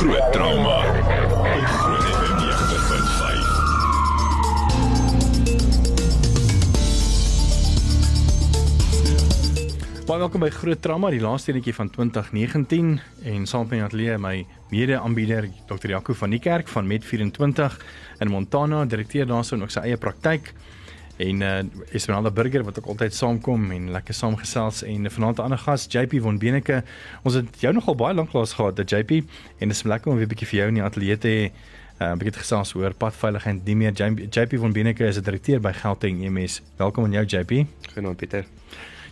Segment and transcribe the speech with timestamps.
[0.00, 0.78] Groot trauma.
[0.78, 0.84] Op
[1.64, 2.44] Groot FM 90.5.
[10.06, 12.96] Baie welkom by Groot Trauma, die laaste enetjie van 2019
[13.28, 15.92] en saam met my ateljee my mede-aanbieder Dr.
[15.92, 17.76] Jaco van die Kerk van Med24
[18.24, 20.56] in Montana, direkteur daarso en ook sy eie praktyk.
[21.20, 21.58] En uh
[21.92, 26.20] Esmeralda Burger wat ook altyd saamkom en lekker saamgesels en vanaand 'n ander gas JP
[26.20, 26.82] von Beneke.
[27.22, 29.10] Ons het jou nogal baie lank lank gehad, dat JP
[29.58, 31.52] en dit is lekker om weer 'n bietjie vir jou in die ateljee te hê.
[32.00, 33.64] Uh, 'n bietjie gesels oor padveiligheid.
[33.64, 36.62] Die meer JP, von Beneke is 'n direkteur by Gauteng EMS.
[36.76, 37.66] Welkom aan jou JP.
[37.94, 38.44] Genoem Pieter.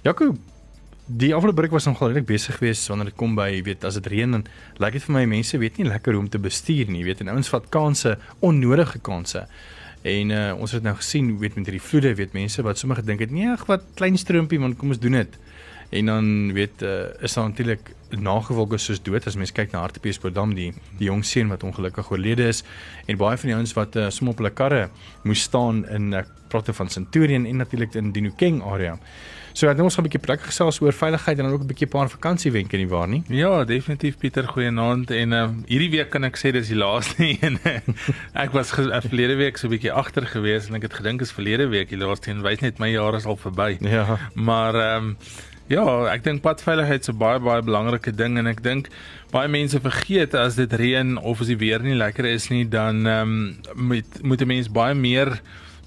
[0.02, 0.34] Jaco,
[1.06, 4.06] die afgelope breek was nogal regtig besig geweest wanneer dit kom by weet as dit
[4.06, 4.44] reën en
[4.76, 7.28] lyk dit vir my mense weet nie lekker hoe om te bestuur nie, weet en
[7.28, 9.46] ouens vat kansse, onnodige kansse.
[10.02, 13.24] En uh, ons het nou gesien weet met hierdie vloede, weet mense wat sommer gedink
[13.24, 15.38] het, nee, ag wat klein stroompie man, kom ons doen dit.
[15.90, 20.54] En dan weet uh, is daar natuurlik nagevolge soos dood as mens kyk na Hartbeespoortdam
[20.54, 22.64] die die jong seun wat ongelukkig oorlede is
[23.06, 24.88] en baie van die ouens wat uh, sommer op hulle karre
[25.24, 28.96] moes staan in uh, praat van Centurion en natuurlik in die Nukeng area.
[29.58, 31.70] So ek dink ons gaan 'n bietjie plek gesels oor veiligheid en dan ook 'n
[31.72, 33.22] bietjie 'n paar vakansiewenke nie waar nie.
[33.28, 37.58] Ja, definitief Pieter, goeienaand en uh, hierdie week kan ek sê dis die laaste een.
[38.34, 41.32] ek was uh, verlede week so 'n bietjie agter gewees en ek het gedink is
[41.32, 43.78] verlede week die laaste een, wys net my jaar is al verby.
[43.80, 44.18] Ja.
[44.34, 45.16] Maar ehm um,
[45.68, 48.88] ja, ek dink padveiligheid is 'n baie baie belangrike ding en ek dink
[49.30, 53.06] baie mense vergeet as dit reën of as die weer nie lekker is nie, dan
[53.06, 55.40] ehm um, moet moet 'n mens baie meer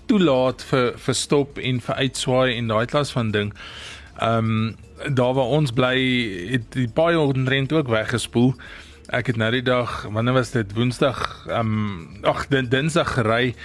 [0.07, 3.53] toelaat vir vir stop en vir uitswaai en daai klas van ding.
[4.19, 4.75] Ehm um,
[5.15, 5.97] daar waar ons bly
[6.51, 8.53] het die paai onrent ook weggespoel.
[9.09, 10.73] Ek het nou die dag, wanneer was dit?
[10.73, 13.55] Woensdag, ehm um, ag, Dinsdag gery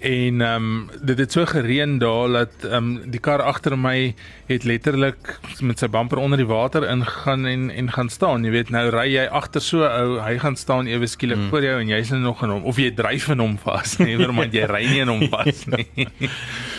[0.00, 4.14] en ehm um, dit het so gereën daar dat ehm um, die kar agter my
[4.46, 8.44] het letterlik met sy bumper onder die water ingaan en en gaan staan.
[8.44, 11.48] Jy weet nou ry jy agter so ou, hy gaan staan ewe skielik mm.
[11.50, 14.16] voor jou en jy's nou nog in hom of jy dryf in hom vas, nee,
[14.16, 16.08] want jy ry nie in hom vas nie.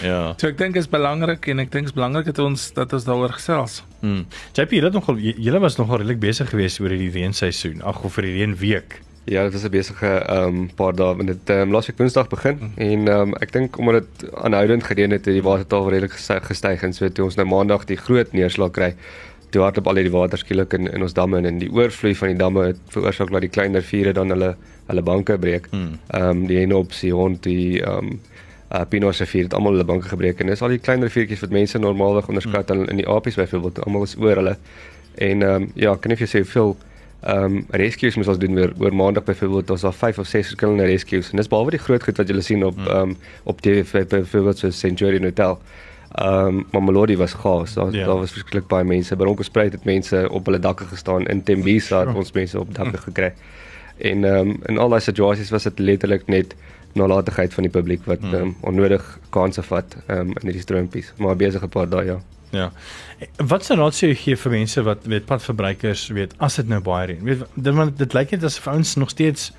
[0.01, 0.33] Ja.
[0.41, 3.35] so ek dink is belangrik en ek dink is belangrik dat ons dat ons daaroor
[3.37, 3.83] gesels.
[4.01, 4.25] Hmm.
[4.57, 7.83] JP, jy het nogal julle was nogal redelik besig geweest oor hierdie reenseisoen.
[7.85, 8.97] Ag, of vir die reënweek.
[9.23, 12.27] Ja, dit was 'n besige ehm um, paar dae want dit ehm um, laasweek Woensdag
[12.27, 12.71] begin mm.
[12.75, 16.11] en ehm um, ek dink omdat dit aanhoudend gereën het, het die watertaal redelik
[16.49, 18.95] gestyg en so toe ons nou maandag die groot neerslag kry,
[19.49, 22.27] toe hardloop al die water skielik in in ons damme in en die oorvloei van
[22.27, 24.55] die damme het veroorsaak dat die kleiner riviere dan hulle
[24.87, 25.67] hulle banke breek.
[25.71, 26.21] Ehm Hmm.
[26.29, 28.19] um, die Henops, die Hond, die ehm um,
[28.73, 31.49] uh, Pinot rivier het almal hulle banke gebreek en dis al die kleiner riviertjies wat
[31.49, 32.89] mense normaalweg onderskat hmm.
[32.89, 34.57] in die Apies byvoorbeeld, almal is oor hulle.
[35.15, 36.75] En ehm um, ja, kan ek vir jou sê hoeveel
[37.21, 40.45] ehm um, rescues moes ons doen weer oor maandag byvoorbeeld ons daar 5 of 6
[40.45, 43.61] verskillende rescues en dis behalwe die groot goed wat julle sien op ehm um, op
[43.61, 45.59] TV byvoorbeeld so Centurion Hotel.
[46.11, 47.73] Ehm um, maar Melody was gaas.
[47.73, 47.91] Daar Ja.
[47.91, 48.07] yeah.
[48.07, 49.15] daar was verskriklik baie mense.
[49.15, 51.27] By Ronkelspruit het mense op hulle dakke gestaan.
[51.27, 53.33] In Tembisa het ons mense op dakke gekry.
[53.97, 56.55] En ehm um, in al daai situasies was dit letterlik net
[56.93, 61.13] nalatigheid van die publiek wat ehm um, onnodig kansse vat ehm um, in hierdie stroompies.
[61.17, 62.21] Maar besige paar dae ja.
[62.51, 62.71] Ja.
[63.37, 66.81] Wat sou raad sou jy gee vir mense wat weet padverbruikers weet as dit nou
[66.83, 67.23] baie reën?
[67.25, 69.51] Weet dit want dit lyk net asof ouens nog steeds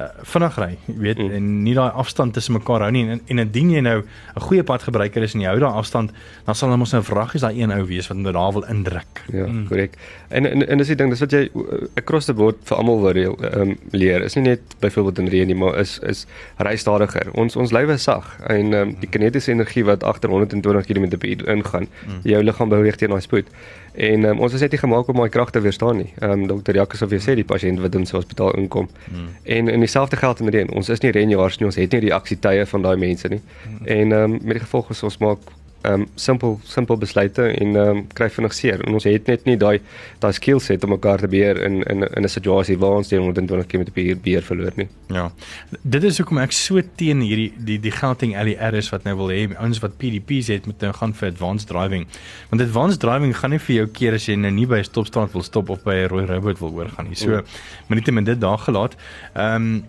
[0.00, 1.24] uh, vinnig ry, weet mm.
[1.28, 1.34] Mm.
[1.36, 4.62] en nie daai afstand tussen mekaar hou nie en en indien jy nou 'n goeie
[4.62, 6.10] padgebruiker is en jy hou daai afstand,
[6.46, 9.22] dan sal hom ons nou vraggies daai een ou wees wat nou daar wil indruk.
[9.32, 9.66] Ja, Mm.
[9.68, 9.92] korrek.
[10.30, 13.00] En en en dis die ding, dis wat jy uh, across the board vir almal
[13.02, 14.22] wil um, leer.
[14.22, 16.26] Is nie net byvoorbeeld in reën nie, maar is is
[16.58, 17.30] ry stadiger.
[17.34, 21.88] Ons ons lywe is sag en um, die kinetiese energie wat agter 120 km/h ingaan,
[22.06, 22.20] Mm.
[22.22, 23.46] jou liggaam beweeg teen daai spoed.
[23.92, 26.10] En um, ons is net nie gemaak om daai krag te weerstaan nie.
[26.20, 28.88] Ehm um, dokter jy sê die pasiënt wat in sy hospitaal inkom.
[29.10, 29.28] Mm.
[29.44, 30.70] En in dieselfde geld in reën.
[30.70, 33.40] Ons is nie renjaars nie, ons het nie die aksietye van daai mense nie.
[33.84, 35.38] En ehm um, met die gevolg is ons maak
[35.82, 38.82] um, simpel simpel besluite en um, kry vinnig seer.
[38.86, 39.80] En ons het net nie daai
[40.22, 43.20] daai skill set om mekaar te beheer in in in 'n situasie waar ons teen
[43.20, 44.88] 120 km/h beheer verloor nie.
[45.08, 45.30] Ja.
[45.82, 49.28] Dit is hoekom ek so teen hierdie die die Gauteng LER is wat nou wil
[49.28, 52.06] hê ouens wat PDP's het moet nou gaan vir advanced driving.
[52.50, 55.32] Want advanced driving gaan nie vir jou keer as jy nou nie by 'n stopstraat
[55.32, 57.16] wil stop of by 'n rooi robot wil oorgaan nie.
[57.16, 57.42] So,
[57.88, 58.96] net met dit daar gelaat.
[59.34, 59.84] Um,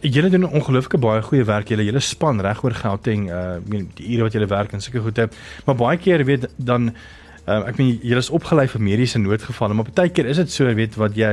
[0.00, 1.68] julle doen ongelooflike baie goeie werk.
[1.68, 4.80] Julle julle span reg oor Gauteng, uh ek meen die ure wat julle werk en
[4.80, 5.28] sulke goede.
[5.66, 6.92] Maar baie keer weet dan
[7.46, 10.66] Uh, ek meen julle is opgelei vir mediese noodgevalle, maar baie keer is dit so
[10.74, 11.28] weet wat jy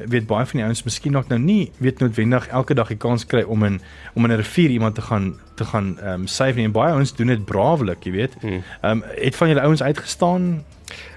[0.00, 3.26] weet baie van die ouens miskien dalk nou nie weet noodwendig elke dag die kans
[3.28, 3.76] kry om in
[4.14, 6.64] om in 'n rivier iemand te gaan te gaan ehm um, save nie.
[6.64, 8.40] En baie ouens doen dit braaflik, jy weet.
[8.40, 8.62] Mm.
[8.80, 10.64] Ehm um, het van julle ouens uitgestaan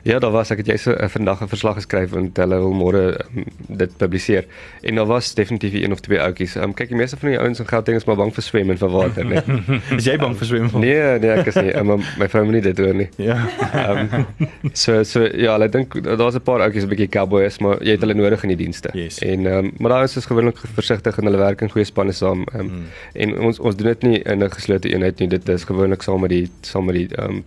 [0.04, 2.74] Ja, daar was ek het jy so uh, vandag 'n verslag geskryf en hulle wil
[2.74, 4.46] môre um, dit publiseer.
[4.82, 6.56] En daar was definitief een of twee ouetjies.
[6.56, 8.78] Um, kyk, die meeste van die ouens in Gauteng is maar bang vir swem en
[8.78, 9.42] vir water, nee.
[9.98, 10.70] Is jy bang vir swem?
[10.74, 11.76] nee, nee, ek is nie.
[11.78, 13.10] Um, my vrou moet nie dit hoor nie.
[13.22, 13.38] Ja.
[13.90, 14.26] Um,
[14.74, 17.92] so so ja, ek dink daar's 'n paar ouetjies 'n bietjie cowboy is, maar jy
[17.92, 18.90] het hulle nodig in die dienste.
[18.98, 19.22] Yes.
[19.22, 22.46] En um, maar daar is ons gewoonlik versigtig en hulle werk in goeie spanne saam.
[22.56, 22.86] Um, mm.
[23.14, 25.28] En ons ons doen dit nie in 'n geslote eenheid nie.
[25.28, 27.44] Dit is gewoonlik saam met die saam met die um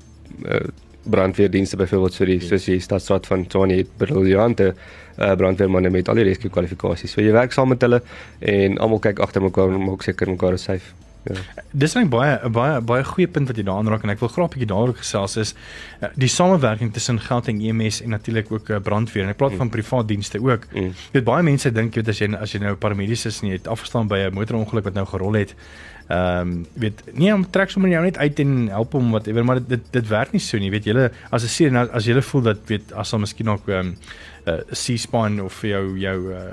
[0.46, 0.60] uh,
[1.04, 2.48] brandweerdienste byvoorbeeld so die yes.
[2.48, 7.14] soos die stadsraad van Tshwane het briljante uh, brandweermanne met al die rescue kwalifikasies.
[7.14, 8.02] So jy werk saam met hulle
[8.40, 10.94] en almal kyk agter mekaar om ook seker mekaar is safe.
[11.24, 11.40] Ja.
[11.72, 14.28] Dis net baie 'n baie baie goeie punt wat jy daaraan raak en ek wil
[14.28, 15.54] graag 'n bietjie daaroor gesels is
[16.02, 19.24] uh, die samewerking tussen Gauteng EMS en natuurlik ook uh, brandweer.
[19.24, 19.56] En ek praat mm.
[19.56, 20.66] van privaat dienste ook.
[20.72, 20.92] Mm.
[20.92, 23.48] Jy weet baie mense dink jy weet as jy as jy nou paramedies is en
[23.48, 25.54] jy het afgestaan by 'n motorongeluk wat nou gerol het
[26.08, 29.62] Ehm um, weet nie om trek sommer jou net uit en help hom whatever maar
[29.64, 32.42] dit dit werk nie so nie weet julle as 'n seer nou as julle voel
[32.42, 33.96] dat weet as hom miskien ook ehm um,
[34.46, 36.52] uh, C-spine of jou jou uh,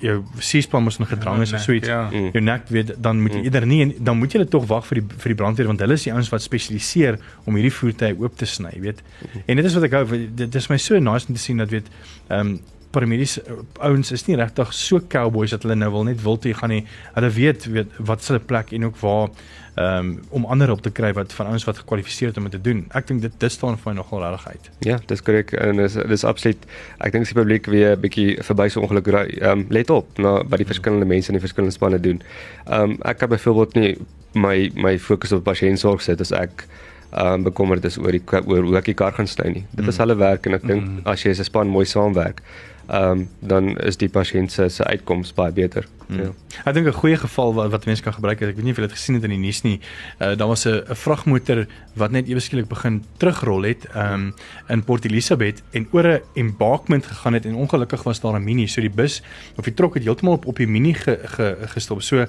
[0.00, 2.08] jou C-spine moet nog gedrang is of so iets ja.
[2.10, 3.44] jou nek weet dan moet jy mm.
[3.44, 6.08] eerder nie dan moet jy tog wag vir die vir die brandweer want hulle is
[6.08, 9.42] die ouens wat spesialiseer om hierdie voertuie oop te sny weet mm.
[9.46, 10.04] en dit is wat ek hou
[10.44, 11.92] dit is my so nice om te sien dat weet
[12.28, 12.60] ehm um,
[12.94, 13.58] paramedies uh,
[13.88, 16.84] ouens is nie regtig so cowboys dat hulle nou wil net wil toe gaan nie.
[17.18, 19.28] Hulle weet weet wat is hulle plek en ook waar
[19.76, 22.60] um, om ander op te kry wat van ouens wat gekwalifiseer het om dit te
[22.60, 22.84] doen.
[22.94, 24.70] Ek dink dit dit staan vir my nogal regtig uit.
[24.86, 26.66] Ja, dis korrek en dis dis absoluut
[26.98, 29.26] ek dink die publiek weer 'n bietjie verby so ongeluk ry.
[29.42, 32.22] Um, let op na wat die verskillende mense in die verskillende spanne doen.
[32.66, 33.96] Um ek het byvoorbeeld nie
[34.34, 36.66] my my fokus op pasiëntsorg sit as ek
[37.14, 39.64] um bekommerd is oor die oor hoe ek die kar gaan sny nie.
[39.70, 40.00] Dit is mm.
[40.02, 41.02] hulle werk en ek dink mm.
[41.06, 42.42] as jy as 'n span mooi saamwerk,
[42.86, 45.86] ehm um, dan is die pasiënt se se uitkoms baie beter.
[46.08, 46.20] Mm.
[46.20, 46.32] Ja.
[46.64, 48.78] Ek dink 'n goeie geval wat wat mense kan gebruik is ek weet nie of
[48.78, 49.80] jy dit gesien het in die nuus nie.
[50.20, 54.34] Uh daar was 'n 'n vragmotor wat net ewe skielik begin terugrol het um
[54.68, 58.66] in Port Elizabeth en oor 'n embankment gegaan het en ongelukkig was daar 'n mini
[58.66, 59.22] so die bus
[59.56, 62.02] of die trok het heeltemal op op die mini ge, ge, gestop.
[62.02, 62.20] So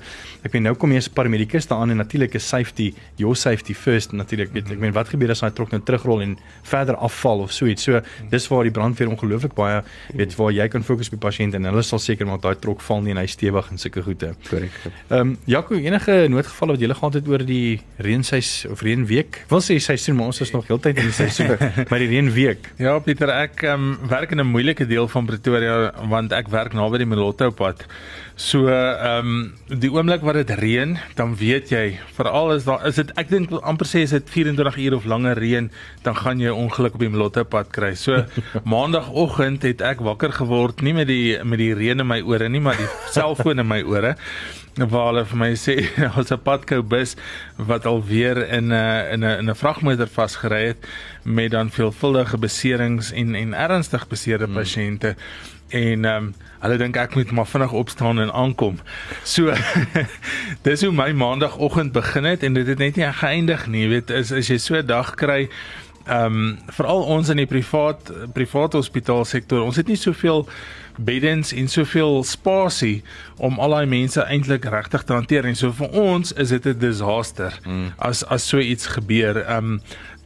[0.43, 3.73] ek weet nou kom jy as paramedikus daar aan en natuurlik is safety your safety
[3.73, 7.39] first natuurlik weet ek meen wat gebeur as daai trok nou terugrol en verder afval
[7.39, 7.83] of so iets.
[7.83, 11.57] So dis waar die brandweer ongelooflik baie weet waar jy kan fokus op die pasiënt
[11.57, 14.33] en hulle sal seker maak daai trok val nie en hy stewig en sulke goede.
[14.49, 14.75] Korrek.
[14.85, 19.41] Ehm um, Jaco, enige noodgevalle wat jy gehad het oor die reenseisoen of reënweek?
[19.51, 21.55] Wil sê seisoen, maar ons is nog heeltyd in die seisoen,
[21.89, 22.71] maar die reënweek.
[22.81, 26.73] Ja, Pieter, ek ehm um, werk in 'n moeilike deel van Pretoria want ek werk
[26.73, 27.85] naby die Molotto pad.
[28.35, 31.85] So ehm um, die oomblik wat dit reën, dan weet jy,
[32.17, 35.39] veral as daar is dit ek dink amper sê as dit 24 ure of langer
[35.39, 35.69] reën,
[36.03, 37.93] dan gaan jy ongeluk op die Molotto pad kry.
[37.95, 38.25] So
[38.73, 42.61] maandagooggend het ek wakker geword nie met die met die reën in my ore nie,
[42.61, 44.15] maar die selfoon in my ore
[44.75, 45.75] waar hulle vir my sê
[46.19, 47.15] ons 'n padkou bus
[47.57, 50.87] wat alweer in 'n in 'n in 'n vragmotor vasgery het
[51.23, 54.55] met dan veelvuldige beserings en en ernstig beseerde hmm.
[54.55, 55.15] pasiënte
[55.69, 58.79] en ehm um, hulle dink ek moet maar vinnig opstaan en aankom.
[59.23, 59.53] So
[60.67, 63.83] dis hoe my maandagooggend begin het en dit het net nie geëindig nie.
[63.83, 65.49] Jy weet is as jy so 'n dag kry
[66.05, 70.45] ehm um, veral ons in die privaat privaat hospitaalsektor, ons het nie soveel
[70.97, 73.03] beddens en soveel spasie
[73.37, 76.79] om al daai mense eintlik regtig te hanteer en so vir ons is dit 'n
[76.79, 77.93] disaster mm.
[77.97, 79.43] as as so iets gebeur.
[79.57, 79.81] Um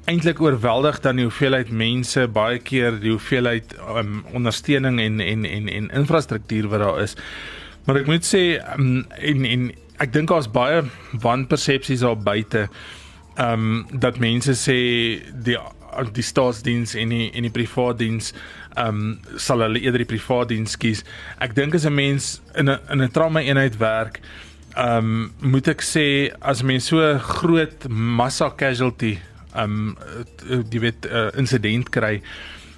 [0.05, 5.67] eintlik oorweldig dan die hoeveelheid mense, baie keer die hoeveelheid um ondersteuning en en en
[5.67, 7.15] en infrastruktuur wat daar is.
[7.85, 12.67] Maar ek moet sê um, en en ek dink daar's baie wanpersepsies daar buite.
[13.39, 14.79] Um dat mense sê
[15.31, 15.57] die
[16.13, 18.33] die staatsdiens en die en die privaat diens
[18.77, 21.03] ehm um, sal hulle eerder die privaat diens kies.
[21.41, 24.21] Ek dink as 'n mens in 'n in 'n trauma eenheid werk,
[24.75, 29.17] ehm um, moet ek sê as mens so groot massa casualty
[29.55, 29.97] ehm um,
[30.69, 32.21] die wet uh, insident kry,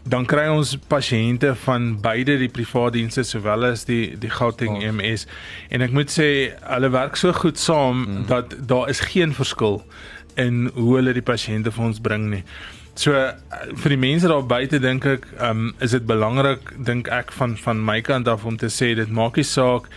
[0.03, 4.83] dan kry ons pasiënte van beide die privaat dienste sowel as die die Gauteng oh.
[4.83, 5.27] EMS
[5.69, 6.27] en ek moet sê
[6.65, 8.27] hulle werk so goed saam mm.
[8.31, 9.81] dat daar is geen verskil
[10.41, 12.43] in hoe hulle die pasiënte vir ons bring nie.
[12.95, 13.13] So
[13.83, 17.55] vir die mense daar buite dink ek, ehm um, is dit belangrik dink ek van
[17.59, 19.87] van my kant af om te sê dit maak nie saak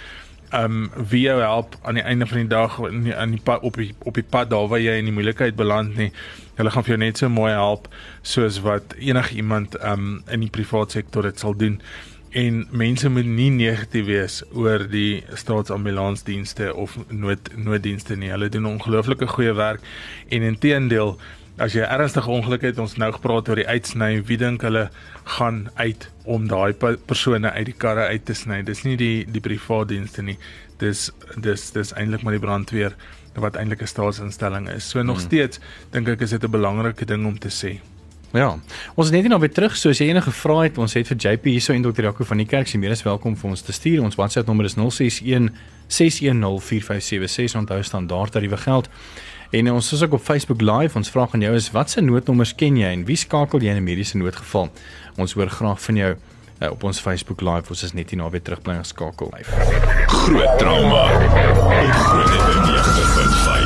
[0.54, 3.62] um, wie jou help aan die einde van die dag in die, aan die pad
[3.62, 6.11] op die op die pad daar waar jy in die moeilikheid beland nie.
[6.54, 7.88] Hulle gaan vir jou net so mooi help
[8.23, 11.80] soos wat enige iemand ehm um, in die private sektor dit sal doen.
[12.34, 18.30] En mense moet nie negatief wees oor die staatsambulansdienste of nood nooddienste nie.
[18.34, 19.80] Hulle doen ongelooflike goeie werk
[20.28, 21.18] en inteendeel
[21.58, 24.90] as jy 'n ernstige ongeluk het, ons nou gepraat oor die uitsny, wie dink hulle
[25.38, 26.73] gaan uit om daai
[27.06, 28.62] persone uit die karre uit te sny?
[28.62, 30.38] Dis nie die die privaat dienste nie.
[30.78, 32.94] Dis dis dis eintlik maar die brandweer
[33.34, 34.88] wat eintlik 'n staatsinstelling is.
[34.88, 35.26] So nog hmm.
[35.26, 37.80] steeds dink ek is dit 'n belangrike ding om te sê.
[38.34, 38.56] Ja.
[38.98, 40.78] Ons is net nou weer terug soos jy enige gevra het.
[40.82, 42.08] Ons het vir JP hierso en Dr.
[42.08, 44.02] Jaco van die kerk se meer as welkom vir ons te stuur.
[44.02, 45.52] Ons WhatsApp nommer is 061
[45.86, 47.54] 6104576.
[47.60, 48.90] Onthou standaard tariewe geld.
[49.54, 50.98] En ons is ook op Facebook Live.
[50.98, 53.86] Ons vra aan jou is watse noodnommers ken jy en wie skakel jy in 'n
[53.86, 54.70] mediese noodgeval?
[55.16, 56.16] Ons hoor graag van jou
[56.62, 57.68] uh, op ons Facebook Live.
[57.68, 59.30] Ons is net hier na weer terug bly geskakel.
[60.06, 61.06] Groot trauma.
[62.02, 63.63] Groot FM 90.5.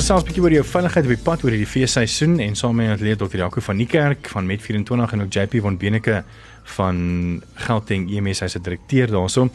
[0.00, 2.54] Ons het selfs 'n bietjie oor jou veiligheid op die pad oor hierdie feesseisoen en
[2.56, 3.36] saam met atleet Dr.
[3.36, 6.24] Jaco van Niekerk van Met 24 en ook JP van Beneke
[6.64, 9.50] van Gauteng EMS hy's 'n direkteur daarso.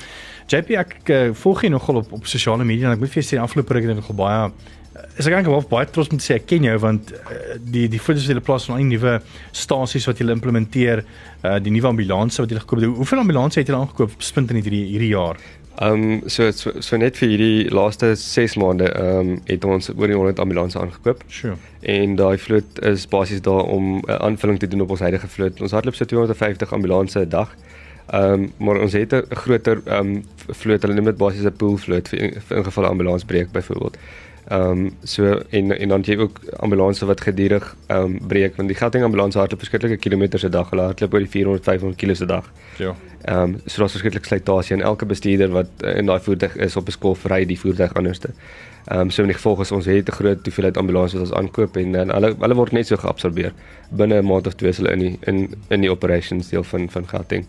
[0.45, 3.25] JP ek uh, volg jy nogal op op sosiale media en ek moet vir jou
[3.25, 6.17] sê afgelope ruk het ek nogal baie uh, is ek eintlik wel baie trots om
[6.17, 8.83] te sê ek ken jou want uh, die die foto's wat jy plaas van al
[8.83, 9.21] die nuwe
[9.51, 11.05] stasies wat jy implementeer,
[11.43, 12.89] uh, die nuwe ambulanse wat jy gekoop het.
[13.01, 15.41] Hoeveel ambulanse het jy aangekoop spint in hierdie hierdie jaar?
[15.75, 19.89] Ehm um, so, so so net vir hierdie laaste 6 maande ehm um, het ons
[19.91, 21.23] oor die 100 ambulanse aangekoop.
[21.27, 21.57] Sure.
[21.81, 25.27] En daai vloot is basies daar om 'n uh, aanvulling te doen op ons huidige
[25.27, 25.61] vloot.
[25.61, 27.55] Ons hardloop so 250 ambulanse 'n dag.
[28.07, 30.81] Ehm um, maar ons het 'n groter ehm um, vloot.
[30.81, 33.97] Hulle noem dit basies 'n pool vloot vir, vir ingeval 'n ambulans breek byvoorbeeld.
[34.47, 38.69] Ehm um, so en en dan jy ook ambulanse wat gedurig ehm um, breek want
[38.69, 40.69] die Gauteng ambulans hardloop verskillike kilometers 'n dag.
[40.69, 42.51] Hulle hardloop oor die 400 500 km 'n dag.
[42.77, 42.95] Ja.
[43.21, 46.87] Ehm um, so daar's verskriklik slytasie en elke bestuurder wat in daai voertuig is op
[46.87, 48.29] 'n skool ry die voertuig anderste.
[48.85, 51.37] Ehm um, so in die gevolg is ons het 'n groot hoeveelheid ambulanses wat ons
[51.37, 53.53] aankoop en, en hulle hulle word net so geabsorbeer
[53.89, 56.89] binne 'n maand of twee is hulle in die, in in die operations deel van
[56.89, 57.45] van Gauteng.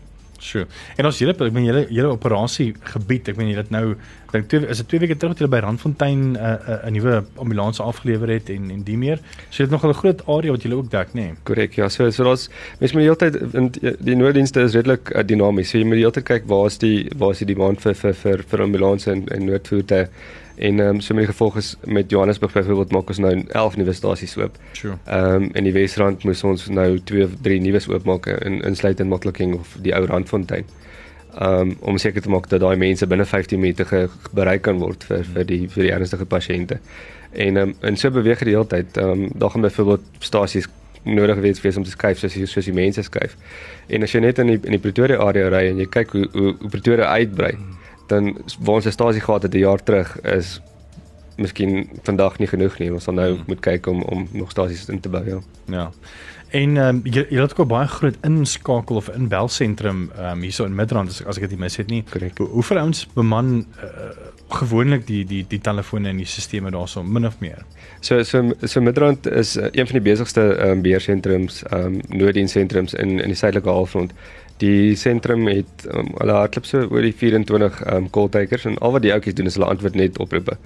[0.46, 0.66] Sure.
[0.96, 3.96] En ons hele ek meen julle julle operasie gebied, ek meen julle het nou
[4.32, 6.92] dink twee is dit twee weke terug dat julle by Randfontein 'n uh, 'n uh,
[6.96, 9.18] nuwe ambulans afgelewer het en en die meer.
[9.50, 11.20] So dit nog 'n groot area wat julle ook dek, nê?
[11.20, 11.34] Nee.
[11.42, 11.74] Korrek.
[11.74, 12.48] Ja, so so daar's
[12.78, 15.70] mens moet die hele tyd in die nooddienste is redelik uh, dinamies.
[15.70, 17.94] So jy moet die hele tyd kyk waar is die waar is die demand vir
[17.94, 20.08] vir vir vir ambulanse en en noodvoertuie
[20.56, 23.76] En ehm um, so met die gevolg is met Johannesburg byvoorbeeld maak ons nou 11
[23.76, 24.56] nuwe stasies oop.
[24.72, 24.96] Sure.
[25.04, 29.08] Ehm um, in die Wesrand moes ons nou 2 of 3 nuus oopmaak in insluitend
[29.08, 30.64] Makliking of die ou Randfontein.
[31.38, 35.04] Ehm um, om seker te maak dat daai mense binne 15 minute bereik kan word
[35.04, 36.80] vir vir die vir die ernstige pasiënte.
[37.32, 38.96] En ehm um, en so beweeg dit die hele tyd.
[38.96, 40.68] Ehm um, daar gaan byvoorbeeld stasies
[41.02, 43.36] nodig wees wees om te skuif soos soos die mense skuif.
[43.86, 46.28] En as jy net in die in die Pretoria area ry en jy kyk hoe
[46.32, 47.52] hoe, hoe Pretoria uitbrei.
[47.52, 47.75] Hmm
[48.06, 50.60] dan waar ons 'n stasie gehad het 'n jaar terug is
[51.36, 52.92] miskien vandag nie genoeg nie.
[52.92, 53.44] Ons sal nou hmm.
[53.46, 55.40] moet kyk om om nog stasies in te bou, ja.
[55.66, 55.90] Ja.
[56.54, 60.44] En ehm um, jy jy het ook baie groot inskakel of inbel sentrum ehm um,
[60.46, 62.04] hierso in Midrand as, as ek dit mis het nie.
[62.10, 62.38] Korrek.
[62.38, 64.10] Hoe, hoeveel ouens beman uh,
[64.48, 67.66] gewoonlik die die die telefone en die stelsels daarso min of meer?
[68.00, 72.00] So so so Midrand is uh, een van die besigste ehm um, beheersentrums ehm um,
[72.08, 74.12] nooddienssentrums in in die suidelike halfrond.
[74.62, 78.94] Die sentrum het um, hulle hardloop so oor die 24 um call takers en al
[78.94, 80.56] wat die ouetjies doen is hulle antwoord net oproepe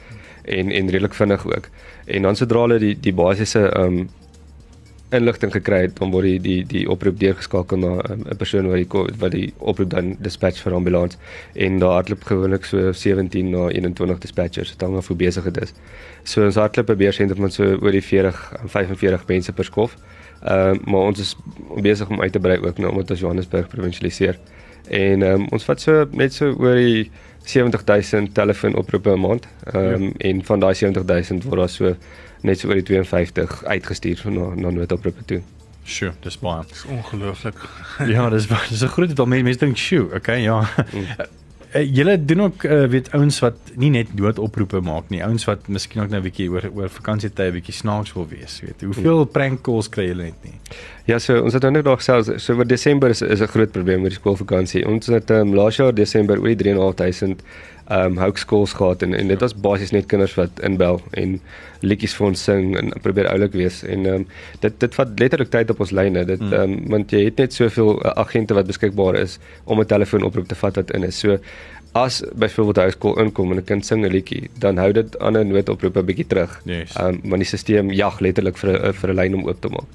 [0.45, 1.69] en en redelik vinnig ook.
[2.07, 4.05] En dan sodra hulle die die basiese um
[5.11, 8.79] inligting gekry het, dan word die die die oproep deurgeskakel na 'n um, persoon wat
[8.79, 11.19] die wat die oproep dan dispatch vir ambulans
[11.55, 15.63] en daar hardloop gewoonlik so 17 na 21 dispatchers, dit hang af hoe besig dit
[15.63, 15.75] is.
[16.23, 19.95] So ons hardloop 'n beheersentrum met so oor die 40 45 mense per skof.
[19.95, 21.37] Ehm uh, maar ons is
[21.83, 24.39] besig om uit te brei ook nou omdat ons Johannesburg provinsialiseer.
[24.89, 27.11] En ehm um, ons vat so net so oor die
[27.45, 29.47] 70000 telefoonoproepe 'n maand.
[29.73, 30.13] Ehm um, ja.
[30.19, 31.97] en van daai 70000 word daar so
[32.41, 35.43] net so oor die 52 uitgestuur na na noodoproepe toe.
[35.85, 36.65] Sjoe, dis baie.
[36.69, 37.55] Dis ongelooflik.
[38.07, 40.69] ja, dis dis 'n groot getal mense dink sjoe, okay, ja.
[40.93, 41.07] Mm.
[41.71, 45.69] Uh, julle doen ook uh, weet ouens wat nie net doodoproepe maak nie, ouens wat
[45.71, 48.83] miskien ook nou 'n bietjie oor oor vakansietye 'n bietjie snaaks wil wees, weet.
[48.83, 49.31] Hoeveel hmm.
[49.31, 50.59] prank calls kry julle net nie?
[51.07, 53.73] Ja, so ons het nou net daar selfs so vir Desember is is 'n groot
[53.73, 54.87] probleem met die skoolvakansie.
[54.87, 57.43] Ons het um, laas jaar Desember oor die 3.500
[57.91, 61.41] um hoekskools gehad en en dit was basies net kinders wat inbel en
[61.83, 64.27] liedjies vir ons sing en probeer oulik wees en um
[64.63, 66.23] dit dit vat letterlik tyd op ons lyne.
[66.29, 70.49] Dit um want jy het net soveel uh, agente wat beskikbaar is om 'n telefoonoproep
[70.49, 71.19] te vat wat in is.
[71.19, 71.39] So
[71.93, 75.37] as byvoorbeeld 'n hoekskool inkom en 'n kind sing 'n liedjie dan hou dit aan
[75.37, 76.61] 'n noodoproep 'n bietjie terug.
[76.65, 76.95] Yes.
[76.97, 79.91] um want die stelsel jag letterlik vir 'n vir 'n lyn om oop te maak.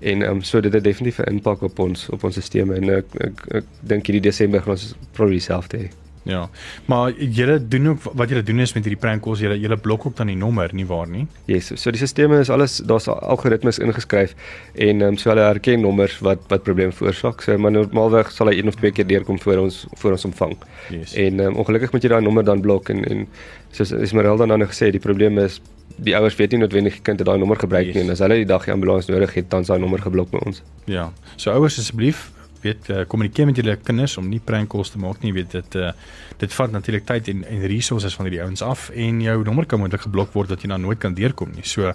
[0.00, 3.04] En um so dit het definitief 'n impak op ons op ons stelsel en ek
[3.14, 5.88] ek, ek, ek dink hierdie Desember gaan ons probably self hê
[6.28, 6.48] Ja.
[6.84, 10.06] Maar julle doen ook wat julle doen is met hierdie prank calls, julle julle blok
[10.06, 11.24] ook dan die nommer nie waar nie?
[11.48, 14.34] Yes, so die stelsel is alles daar's algoritmes ingeskryf
[14.74, 17.40] en um, so hulle herken nommers wat wat probleme veroorsaak.
[17.46, 20.54] So maar normaalweg sal hy een of twee keer deurkom voor ons voor ons ontvang.
[20.92, 21.16] Yes.
[21.16, 23.26] En um, ongelukkig moet jy daai nommer dan blok en en
[23.72, 25.60] soos Esmeralda dan nou gesê, die probleem is
[25.96, 27.96] die ouers weet nie noodwendig die kind het daai nommer gebruik yes.
[27.96, 30.30] nie en as hulle die dag die ambulans nodig het, dan is daai nommer geblok
[30.34, 30.62] by ons.
[30.84, 31.08] Ja.
[31.36, 32.28] So ouers asseblief
[32.62, 35.74] weet uh, kommunikeer met julle kinders om nie prank calls te maak nie weet dit
[35.74, 35.92] uh,
[36.38, 39.78] dit vat natuurlik tyd en en resources van hierdie ouens af en jou nommer kan
[39.78, 41.94] moontlik geblok word dat jy dan nooit kan deurkom nie so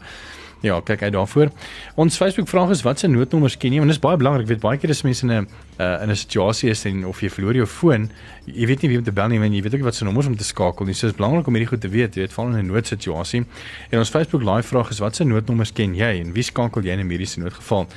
[0.64, 1.50] Ja, kyk uit daarvoor.
[2.00, 3.82] Ons Facebook vraag is wat se noodnommers ken jy?
[3.84, 4.46] Want dit is baie belangrik.
[4.46, 5.48] Ek weet baie keer as mense in 'n
[5.80, 8.10] uh, in 'n situasie is en of jy verloor jou foon,
[8.46, 10.28] jy weet nie wie om te bel nie, want jy weet ook wat se nommers
[10.28, 10.94] om te skakel nie.
[10.94, 13.44] So dit is belangrik om hierdie goed te weet, jy weet, val in 'n noodsituasie.
[13.92, 16.92] En ons Facebook live vraag is wat se noodnommers ken jy en wie skakel jy
[16.92, 17.88] in 'n mediese noodgeval?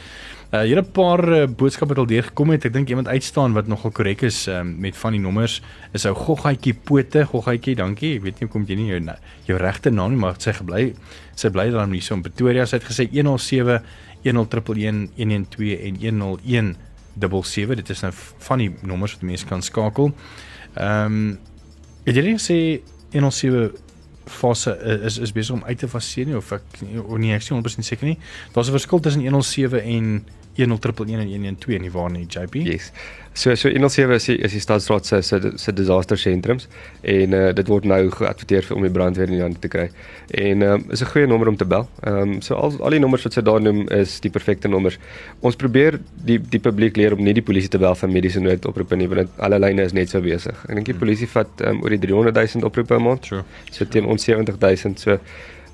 [0.53, 2.65] Uh hier 'n paar uh, boodskappe wat al deurgekom het.
[2.65, 5.61] Ek dink iemand uitstaan wat nogal korrek is um, met van die nommers.
[5.93, 8.15] Is ou goggaatjie pote, goggaatjie, dankie.
[8.17, 9.01] Ek weet nie hoekom jy nie jou
[9.47, 10.95] jou regte naam nie, maar sy gebly
[11.35, 12.67] sy bly daar nie so in Pretoria.
[12.67, 13.83] Sy het gesê 107
[14.23, 16.77] 10111 112 en 101
[17.19, 17.77] 77.
[17.77, 20.15] Dit is nou van die nommers wat mense kan skakel.
[20.77, 21.39] Ehm um,
[22.07, 22.59] het jy net sê
[23.11, 23.73] 107
[24.27, 27.51] fase is is besig om uit te faseer nie of ek of nie ek is
[27.51, 28.19] 100% seker nie.
[28.53, 32.55] Daar's 'n verskil tussen 107 en 10111 en 112 nie waar nie JP.
[32.65, 32.91] Yes.
[33.37, 36.69] So so 107 is die, is die stadsraad se se se disaster sentrums
[37.03, 39.91] en uh, dit word nou geadverteer om die brandweer in die hande te kry.
[40.31, 41.85] En ehm um, is 'n goeie nommer om te bel.
[42.03, 44.97] Ehm um, so al al die nommers wat sy daar noem is die perfekte nommers.
[45.41, 48.97] Ons probeer die die publiek leer om nie die polisie te bel vir mediese noodoproepe
[48.97, 50.57] nie want alle lyne is net so besig.
[50.69, 53.27] Ek dink die polisie vat um, oor die 300 000 oproepe 'n maand.
[53.27, 53.45] Sure.
[53.71, 55.19] So teen ons 70 000 so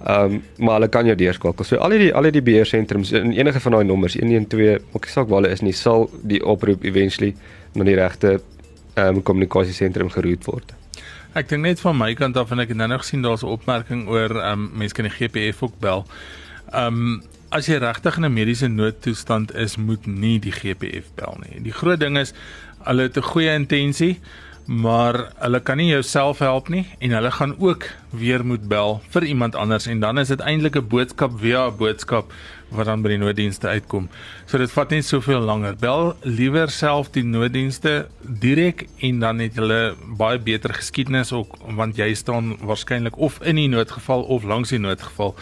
[0.03, 1.65] Ehm um, maar hulle kan jou deurskakel.
[1.65, 5.43] So al die al die beheersentrums in enige van daai nommers 112, ook saak waar
[5.43, 7.37] hulle is nie, sal die oproep eventually
[7.75, 8.41] na die regte
[8.95, 10.75] ehm um, kommunikasiesentrum geroute word.
[11.39, 13.55] Ek dink net van my kant af en ek het nou nog gesien daar's 'n
[13.55, 16.07] opmerking oor ehm um, mense kan die GPF ook bel.
[16.73, 21.39] Ehm um, as jy regtig in 'n mediese noodtoestand is, moet nie die GPF bel
[21.47, 21.63] nie.
[21.63, 22.35] Die groot ding is
[22.85, 24.19] hulle het 'n goeie intensie
[24.67, 29.25] maar hulle kan nie jouself help nie en hulle gaan ook weer moet bel vir
[29.25, 32.33] iemand anders en dan is dit eintlik 'n boodskap via 'n boodskap
[32.71, 34.09] wat dan by die nooddienste uitkom.
[34.47, 35.77] So dit vat net soveel langer.
[35.81, 41.97] Bel liewer self die nooddienste direk en dan het hulle baie beter geskiedenis ook want
[41.97, 45.35] jy staan waarskynlik of in die noodgeval of langs die noodgeval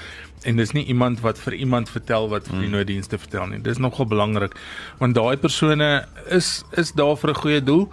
[0.48, 2.78] en dis nie iemand wat vir iemand vertel wat vir die hmm.
[2.78, 3.60] nooddienste vertel nie.
[3.60, 4.56] Dis nogal belangrik
[4.98, 5.90] want daai persone
[6.30, 7.88] is is daar vir 'n goeie doel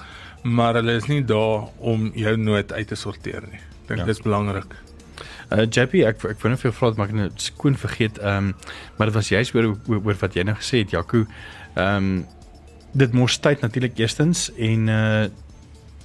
[0.48, 3.60] maar hulle is nie daar om jou nood uit te sorteer nie.
[3.60, 4.06] Ek dink ja.
[4.06, 4.75] dit is belangrik.
[5.48, 8.20] Uh JP ek ek wou net vir jou vra maar ek het skoon vergeet.
[8.20, 11.25] Ehm um, maar dit was juist oor, oor oor wat jy nou gesê het Jaco.
[11.75, 12.25] Ehm um,
[12.98, 15.27] dit mos tyd natuurlik eerstens en uh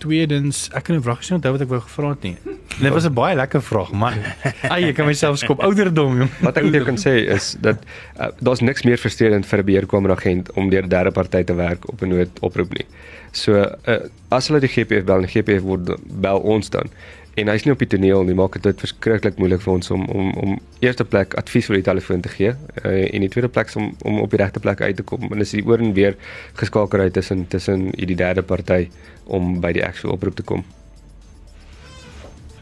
[0.02, 2.36] tweedens ek kan 'n vraag gesien onthou wat ek wou gevra het nie.
[2.80, 4.18] Dit was 'n baie lekker vraag man.
[4.74, 6.30] Ai ek kan myself skop ouderdom jong.
[6.42, 7.78] Wat ek net kan sê is dat
[8.18, 11.54] uh, daar's niks meer frustrerend vir 'n beheerkamer agent om deur 'n derde party te
[11.54, 12.86] werk op 'n noodoproep nie.
[13.32, 13.52] So
[13.88, 16.90] uh, as hulle die GPF bel, die GPF word bel ons dan.
[17.34, 20.32] En hy's nie op die toneel nie, maak dit verskriklik moeilik vir ons om om
[20.42, 23.94] om eerste plek advies vir die telefoon te gee uh, en die tweede plek om
[24.04, 25.24] om op die regte plek uit te kom.
[25.30, 26.18] En dis die oor en weer
[26.60, 28.90] geskakel uit tussen tussen die derde party
[29.24, 30.66] om by die actual oproep te kom.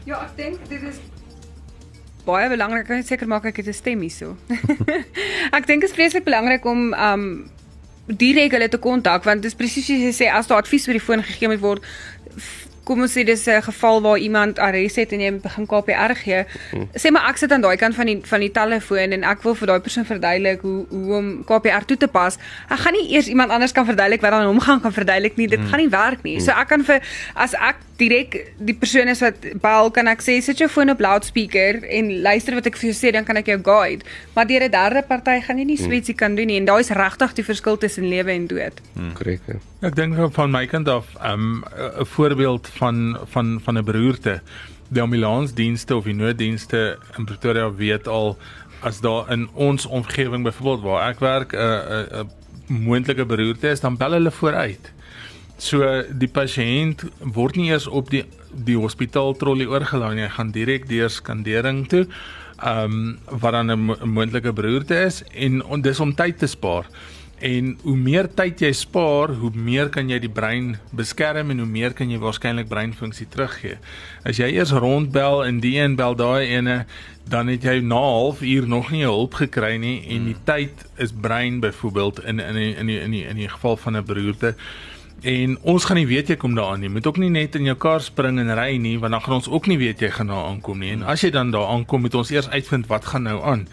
[0.07, 1.03] Ja, ek dink dit is
[2.23, 2.87] baie belangrik.
[2.87, 4.37] Kan seker maak ek het 'n stem hierso.
[5.57, 7.27] ek dink dit is vreeslik belangrik om um
[8.07, 10.97] direk hulle te kontak want dit is presies soos jy sê as daar advies oor
[10.97, 11.83] die foon gegee moet word
[12.83, 16.45] kom ons sê dis 'n geval waar iemand arrest het en jy begin KPR gee
[16.71, 16.87] hmm.
[16.95, 19.55] sê maar ek sit aan daai kant van die van die telefoon en ek wil
[19.55, 22.37] vir daai persoon verduidelik hoe hoe om KPR toe te pas
[22.69, 25.47] ek gaan nie eers iemand anders kan verduidelik wat dan hom gaan kan verduidelik nie
[25.47, 25.69] dit hmm.
[25.69, 27.01] gaan nie werk nie so ek kan vir
[27.35, 30.99] as ek direk die persoon is wat bel kan ek sê sit jou foon op
[30.99, 34.65] loudspeaker en luister wat ek vir jou sê dan kan ek jou guide maar deur
[34.65, 35.85] 'n derde party gaan jy nie hmm.
[35.85, 38.81] swetsie kan doen nie en daai is regtig die verskil tussen lewe en dood
[39.13, 39.61] korrek hmm.
[39.85, 41.63] ek dink van my kant af 'n um,
[42.15, 44.41] voorbeeld van van van 'n beroerte
[44.89, 48.37] die ambulansdienste of die nooddienste in Pretoria weet al
[48.81, 52.25] as daar in ons omgewing byvoorbeeld waar ek werk 'n uh, 'n uh, uh,
[52.67, 54.91] moontlike beroerte is dan bel hulle vooruit
[55.61, 57.03] So die pasiënt
[57.35, 61.85] word nie eers op die die hospitaal trolly oorgelaai nie, hy gaan direk deur skandering
[61.91, 62.07] toe.
[62.57, 66.89] Ehm um, wat dan 'n moontlike beroerte is en on, dis om tyd te spaar.
[67.41, 71.69] En hoe meer tyd jy spaar, hoe meer kan jy die brein beskerm en hoe
[71.69, 73.79] meer kan jy waarskynlik breinfunksie teruggee.
[74.21, 76.83] As jy eers rondbel en die een bel daai ene,
[77.31, 80.45] dan het jy na 'n halfuur nog nie hulp gekry nie en die hmm.
[80.45, 83.97] tyd is brein byvoorbeeld in in in in die, in die, in die geval van
[83.97, 84.55] 'n beroerte
[85.21, 86.89] En ons gaan nie weet jy kom daaraan nie.
[86.89, 89.49] Moet ook nie net in jou kar spring en ry nie, want dan gaan ons
[89.51, 90.89] ook nie weet jy gaan daar aankom nie.
[90.95, 93.67] En as jy dan daar aankom, moet ons eers uitvind wat gaan nou aan.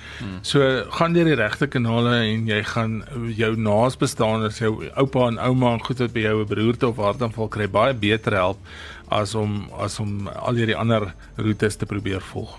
[0.44, 0.60] So
[0.98, 3.00] gaan deur die regte kanale en jy gaan
[3.32, 7.48] jou naasbestaaners, jou oupa en ouma en goed wat by jou 'n broerte of hartaanval
[7.48, 8.58] kry, baie beter help
[9.08, 12.58] as om as om al hierdie ander roetes te probeer volg.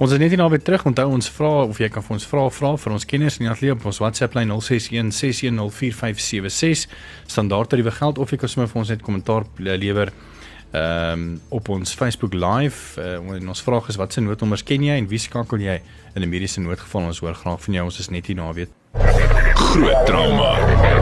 [0.00, 0.80] Ons is net hier naby terug.
[0.88, 3.52] Onthou ons vra of jy kan vir ons vra vra vir ons kenners in die
[3.52, 6.88] ateljee op ons WhatsApp lyn 0616104576
[7.28, 10.08] standaard tariewe geld of jy kan sommer vir ons net kommentaar lewer
[10.70, 14.84] Ehm um, op ons Facebook live uh, en ons vraag is wat se noodnommers ken
[14.86, 15.80] jy en wie skakel jy
[16.14, 17.10] in 'n mediese noodgeval?
[17.10, 17.84] Ons hoor graag van jou.
[17.84, 18.70] Ons is net hier na weet.
[19.54, 20.99] Groot trauma.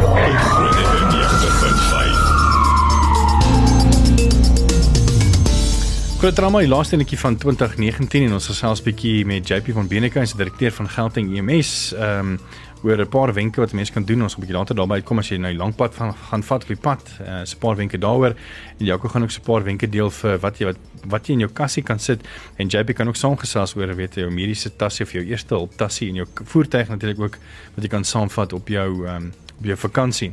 [6.18, 10.18] Groot drama die laaste netjie van 2019 en ons gesels bietjie met JP van Beneke,
[10.18, 11.92] hy's die direkteur van Gauteng EMS.
[11.94, 12.40] Ehm um,
[12.82, 14.22] oor 'n paar wenke wat mense kan doen.
[14.22, 16.42] Ons gaan 'n bietjie later daarby kom as jy nou die lang pad van gaan
[16.42, 17.02] vat op die pad.
[17.20, 18.34] 'n uh, paar wenke daaroor
[18.78, 20.76] en ook gaan ook 'n paar wenke deel vir wat jy wat
[21.06, 22.20] wat jy in jou kassie kan sit
[22.56, 25.76] en JP kan ook saamgesels oor weet jy jou mediese tassie of jou eerste hulp
[25.76, 27.38] tassie en jou voertuig natuurlik ook
[27.74, 30.32] wat jy kan saamvat op jou ehm um, op jou vakansie.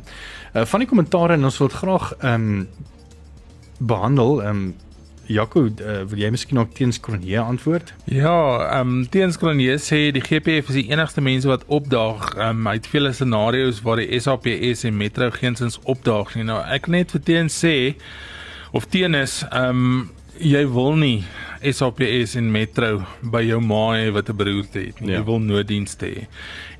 [0.54, 2.68] Uh, van die kommentare en ons wil graag ehm um,
[3.78, 4.74] behandel ehm um,
[5.26, 7.92] Jaco, uh, wil jy miskien ook teens Kronje antwoord?
[8.04, 8.36] Ja,
[8.70, 12.34] ehm um, teens Kronje sê die GPF is die enigste mense wat opdaag.
[12.36, 16.46] Ehm um, hy het vele scenario's waar die SAPS en Metro geensins opdaag nie.
[16.46, 17.74] Nou ek net vir teens sê
[18.72, 20.06] of teens ehm um,
[20.38, 21.24] jy wil nie
[21.64, 25.10] SAPS en Metro by jou ma hê wat 'n beroerte het nie.
[25.10, 25.18] Ja.
[25.18, 26.26] Jy wil nooddienste hê.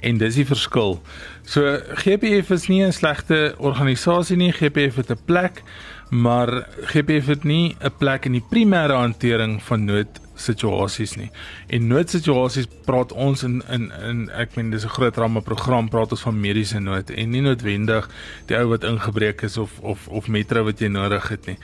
[0.00, 1.00] En dis die verskil.
[1.46, 4.52] So GPF is nie 'n slegte organisasie nie.
[4.52, 5.62] GPF het 'n plek
[6.10, 11.30] maar GPF het nie 'n plek in die primêre hantering van noodsituasies nie.
[11.66, 16.10] En noodsituasies praat ons in in in ek meen dis 'n groot ramme program praat
[16.10, 18.08] ons van mediese nood en nie noodwendig
[18.46, 21.58] die ou wat ingebreek is of of of metro wat jy nodig het nie.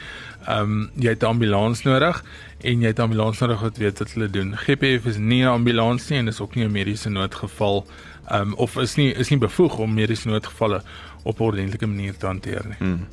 [0.46, 2.24] Ehm um, jy het 'n ambulans nodig
[2.60, 4.56] en jy het 'n ambulans nodig wat weet wat hulle doen.
[4.56, 8.54] GPF is nie 'n ambulans nie en is ook nie 'n mediese noodgeval ehm um,
[8.54, 10.82] of is nie is nie bevoeg om mediese noodgevalle
[11.22, 12.76] op 'n ordentlike manier te hanteer nie.
[12.78, 13.06] Hmm.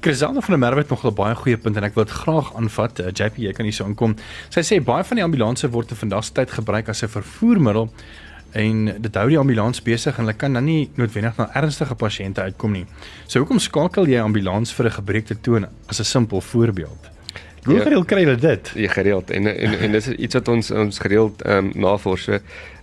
[0.00, 2.54] Christiane van der Merwe het nog 'n baie goeie punt en ek wil dit graag
[2.54, 2.98] aanvat.
[2.98, 4.16] Uh, JP, jy kan hier so inkom.
[4.48, 7.90] Sy sê baie van die ambulanse word te vandag se tyd gebruik as 'n vervoermiddel
[8.52, 12.40] en dit hou die ambulans besig en hulle kan dan nie noodwendig na ernstige pasiënte
[12.40, 12.86] uitkom nie.
[13.26, 17.10] So hoekom skakel jy ambulans vir 'n gebreekte toon as 'n simpel voorbeeld?
[17.64, 18.72] Hoe ja, gereeld kry hulle dit?
[18.74, 19.30] Ja, gereeld.
[19.30, 22.28] En en en dis iets wat ons ons gereeld ehm um, navors.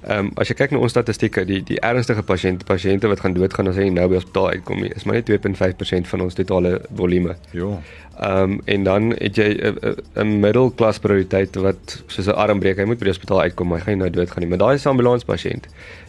[0.02, 3.36] Ehm um, as jy kyk na ons statistieke, die die ernstige pasiënte pasiënte wat gaan
[3.38, 7.36] doodgaan as hy nou by hospitaal uitkom, is maar net 2.5% van ons totale volume.
[7.54, 7.76] Ja.
[8.18, 9.50] Ehm um, en dan het jy
[10.16, 13.98] 'n middelklas prioriteit wat soos 'n armbreek, hy moet by die hospitaal uitkom, hy gaan
[13.98, 14.50] nou doodgaan nie.
[14.50, 15.68] Maar daai is 'n ambulanspasiënt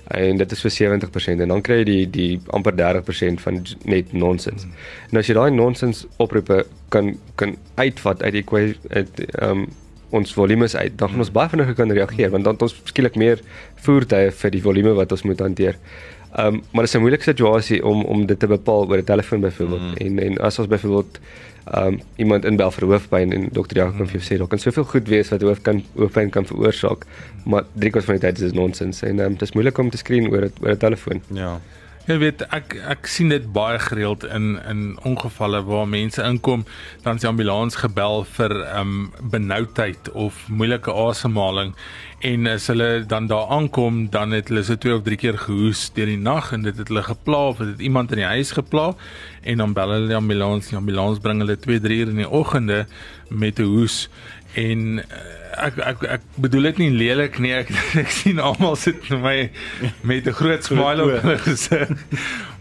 [0.09, 4.13] en dit is vir 70% en dan kry jy die die amper 30% van net
[4.13, 4.63] nonsens.
[4.63, 4.73] Hmm.
[5.11, 9.67] En as jy daai nonsens oproepe kan kan uitvat uit die ehm um,
[10.13, 13.17] ons volumes uit, dan gaan ons baie vinniger kan reageer want dan het ons skielik
[13.17, 13.41] meer
[13.85, 15.79] voertuie vir die volume wat ons moet hanteer.
[16.33, 19.05] Ehm um, maar dit is 'n moeilike situasie om om dit te bepaal oor 'n
[19.05, 19.97] telefoon byvoorbeeld mm.
[19.97, 21.21] en en as ons byvoorbeeld
[21.65, 24.59] ehm um, iemand inbel vir hoofpyn en dokter Jacques kan vir jou sê daar kan
[24.59, 27.05] soveel goed wees wat hoof kan hoofpyn kan veroorsaak,
[27.45, 29.79] maar drie kwart van die tyd is dit nonsens en ehm um, dit is moeilik
[29.79, 31.23] om te skree oor dit oor 'n telefoon.
[31.29, 31.61] Ja.
[32.03, 36.65] Jy weet ek ek sien dit baie gereeld in in ongevalle waar mense inkom
[37.05, 41.71] dan die ambulans gebel vir ehm um, benoudheid of moeilike asemhaling
[42.27, 45.85] en as hulle dan daar aankom dan het hulle se twee of drie keer gehoes
[45.95, 48.89] deur die nag en dit het hulle gepla of dit iemand in die huis gepla
[49.43, 52.31] en dan bel hulle die ambulans die ambulans bring hulle 2 3 uur in die
[52.43, 52.85] oggende
[53.31, 54.09] met 'n hoes
[54.55, 55.23] en uh,
[55.67, 57.53] ek ek ek bedoel dit nie lelik nie.
[57.57, 59.51] Ek ek sien almal sit my
[60.03, 61.93] met 'n groot smile op hulle gesig.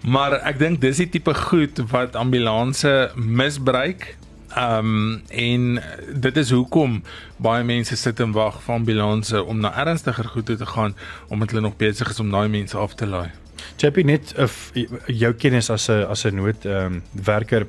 [0.03, 4.15] Maar ek dink dis die tipe goed wat ambulanse misbruik.
[4.51, 5.79] Um, en
[6.11, 7.03] dit is hoekom
[7.39, 10.95] baie mense sit en wag vir ambulanse om na ernstiger goed toe te gaan
[11.31, 13.31] omdat hulle nog besig is om daai mense af te laai.
[13.77, 14.71] Chappie net of
[15.07, 17.67] jou kennis as 'n as 'n nood ehm um, werker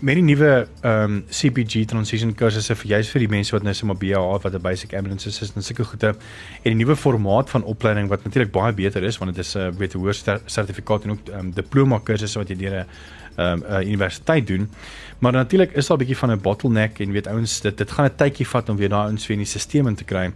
[0.00, 3.74] met die nuwe ehm um, CPG transition kursusse vir juist vir die mense wat nou
[3.74, 6.14] sommer BA wat 'n basic ambulance assistant en sulke goede
[6.62, 9.58] en die nuwe formaat van opleiding wat natuurlik baie beter is want dit is 'n
[9.58, 12.86] uh, weet 'n hoër sertifikaat en ook ehm um, diploma kursusse wat jy deur 'n
[13.40, 14.70] um, uh, universiteit doen.
[15.18, 18.06] Maar natuurlik is daar 'n bietjie van 'n bottleneck en weet ouens dit dit gaan
[18.06, 20.32] 'n tydjie vat om weer daai ouens weer in die stelsel in te kry.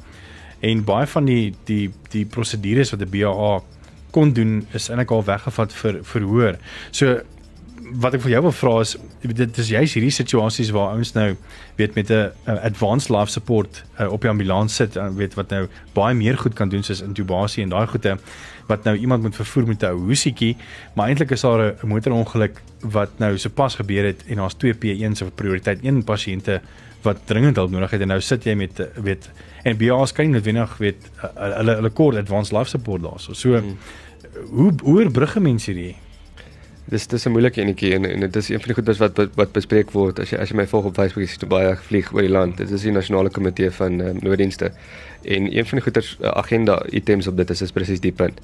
[0.60, 3.62] En baie van die die die prosedures wat 'n BA
[4.14, 6.58] kon doen is eintlik al weggevat vir verhoor.
[6.90, 7.18] So
[8.00, 11.34] wat ek vir jou wil vra is dit is juist hierdie situasies waar ouens nou
[11.78, 15.50] weet met 'n advanced life support uh, op die ambulans sit en uh, weet wat
[15.50, 18.18] nou baie meer goed kan doen soos intubasie en daai goede
[18.68, 20.56] wat nou iemand moet vervoer met 'n hoesietjie
[20.94, 25.22] maar eintlik is daar 'n motorongeluk wat nou sopas gebeur het en daar's twee P1s
[25.22, 26.60] of prioriteit 1 pasiënte
[27.02, 29.30] wat dringend hulp nodig het en nou sit jy met weet
[29.62, 33.58] en BA's kan nie noodwendig weet hulle hulle kort advanced life support daar so so
[33.58, 33.76] hmm
[34.50, 35.96] hoe hoe brugge mense hierdie
[36.84, 39.52] Dis dis 'n moeilike enetjie en en dit is een van die goedes wat wat,
[39.52, 42.30] bespreek word as jy as jy my volg op Facebook jy baie vlieg oor die
[42.30, 42.56] land.
[42.56, 44.72] Dit is die nasionale komitee van um, nooddienste.
[45.24, 48.40] En een van die goeders uh, agenda items op dit is is presies die punt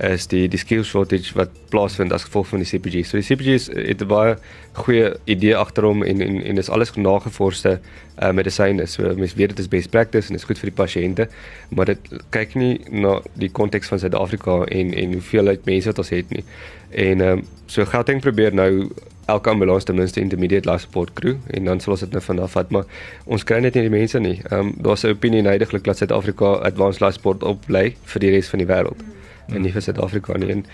[0.00, 3.04] is die die skill shortage wat plaasvind as gevolg van die CPG.
[3.04, 4.36] So die CPG het 'n baie
[4.72, 7.80] goeie idee agter hom en en en dis alles nagevorsde
[8.22, 8.86] uh, medisyne.
[8.86, 11.28] So mense weet dit is best practice en dit is goed vir die pasiënte,
[11.68, 11.98] maar dit
[12.30, 16.44] kyk nie na die konteks van Suid-Afrika en en hoeveelheid mense wat ons het nie.
[16.90, 18.88] En ehm um, so Gauteng probeer nou
[19.26, 22.56] elke ambulans ten minste intermediate life support crew en dan sal ons dit nou vanaf
[22.56, 22.86] vat maar
[23.24, 24.38] ons kry net nie die mense nie.
[24.50, 28.48] Ehm um, daar's 'n opinie neiglik dat Suid-Afrika advanced life support oplei vir die res
[28.48, 29.54] van die wêreld mm.
[29.54, 30.50] en nie vir Suid-Afrika nie.
[30.50, 30.64] En,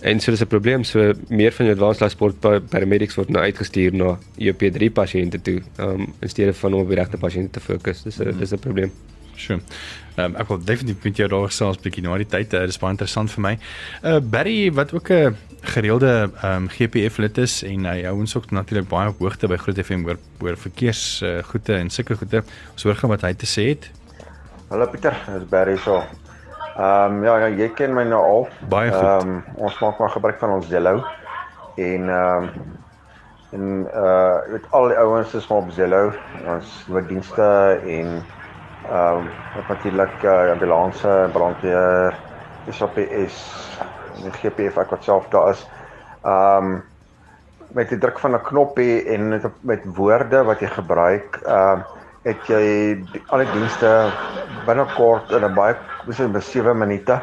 [0.00, 2.40] en so dis 'n probleem so meer van die advanced life support
[2.70, 6.88] paramedics word nou uitgestuur na EP3 pasiënte toe ehm um, in steede van om op
[6.88, 8.02] die regte pasiënte te fokus.
[8.02, 8.38] Dis 'n mm.
[8.38, 8.92] dis 'n probleem.
[9.36, 9.60] Sure.
[10.16, 12.54] Ehm um, ek wil definitief met jou daar gesels bietjie na die tyd.
[12.54, 13.52] Uh, dit is baie interessant vir my.
[14.02, 18.36] Uh Barry wat ook 'n gereelde ehm um, GPF lid is en hy hou ons
[18.36, 22.16] ook natuurlik baie op hoogte by Groot FM oor oor verkeers uh, goede en sulke
[22.16, 22.42] goede.
[22.72, 23.90] Ons hoor gaan wat hy te sê het.
[24.70, 26.00] Hallo Pieter, dis Barry so.
[26.76, 28.48] Ehm um, ja, ja, jy ken my nou al.
[28.68, 29.02] Baie goed.
[29.02, 31.04] Ehm um, ons maak maar gebruik van ons Zello
[31.76, 32.50] en ehm um,
[33.50, 36.12] en uh weet al die ouens is maar op Zello.
[36.46, 38.24] Ons nooddienste en
[38.86, 39.30] Ehm um,
[39.68, 42.14] natuurlik uh, ambulanse, brandweer,
[42.70, 43.38] SAPS,
[44.22, 45.64] die GPF ek wat self daar is.
[46.22, 46.84] Ehm um,
[47.74, 51.94] met die druk van 'n knoppie en met, met woorde wat jy gebruik, ehm uh,
[52.26, 52.62] het jy
[53.30, 53.90] al die dienste
[54.66, 55.74] binnekort in 'n baie
[56.06, 57.20] dis in 7 minute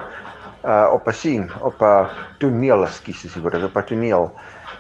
[0.64, 2.08] uh op 'n scene, op 'n
[2.40, 4.32] toneel, ekskuus, as jy word op 'n toneel.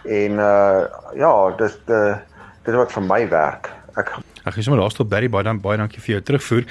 [0.03, 0.83] En uh
[1.15, 3.71] ja, dis dit wat vir my werk.
[3.95, 6.65] Ek Ag, jy sommer daar stop Barry baie dan baie dankie vir jou terugvoer.